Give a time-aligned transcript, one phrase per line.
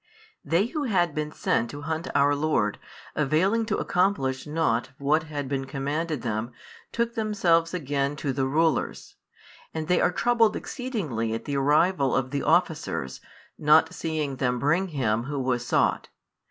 [0.43, 2.79] They who had been sent to hunt our Lord,
[3.15, 6.53] availing to accomplish nought of what had been commanded them
[6.91, 9.17] took themselves again to the rulers.
[9.75, 13.21] And they are troubled exceedingly at the arrival of the officers,
[13.59, 16.09] not seeing them bring Him Who was sought.